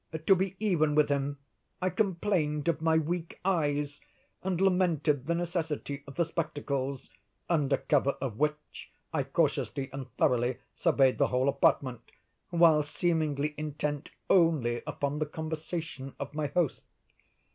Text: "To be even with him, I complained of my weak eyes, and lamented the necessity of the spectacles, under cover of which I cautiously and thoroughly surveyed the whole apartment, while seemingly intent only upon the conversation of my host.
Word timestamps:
"To 0.25 0.33
be 0.35 0.55
even 0.59 0.95
with 0.95 1.09
him, 1.09 1.37
I 1.79 1.91
complained 1.91 2.67
of 2.67 2.81
my 2.81 2.97
weak 2.97 3.39
eyes, 3.45 4.01
and 4.41 4.59
lamented 4.59 5.27
the 5.27 5.35
necessity 5.35 6.03
of 6.07 6.15
the 6.15 6.25
spectacles, 6.25 7.11
under 7.47 7.77
cover 7.77 8.17
of 8.19 8.39
which 8.39 8.91
I 9.13 9.21
cautiously 9.23 9.91
and 9.93 10.09
thoroughly 10.17 10.57
surveyed 10.73 11.19
the 11.19 11.27
whole 11.27 11.47
apartment, 11.47 12.01
while 12.49 12.81
seemingly 12.81 13.53
intent 13.59 14.09
only 14.27 14.81
upon 14.87 15.19
the 15.19 15.27
conversation 15.27 16.15
of 16.19 16.33
my 16.33 16.47
host. 16.47 16.83